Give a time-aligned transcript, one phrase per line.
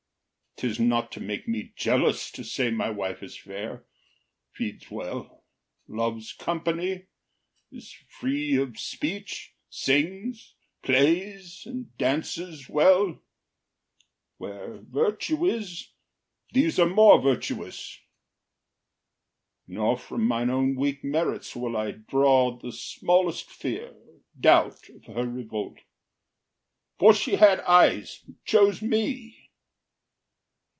[0.57, 3.83] ’Tis not to make me jealous, To say my wife is fair,
[4.53, 5.43] feeds well,
[5.87, 7.07] loves company,
[7.71, 10.53] Is free of speech, sings,
[10.83, 13.23] plays, and dances well;
[14.37, 15.93] Where virtue is,
[16.53, 17.99] these are more virtuous:
[19.67, 25.05] Nor from mine own weak merits will I draw The smallest fear or doubt of
[25.05, 25.79] her revolt,
[26.99, 29.39] For she had eyes, and chose me.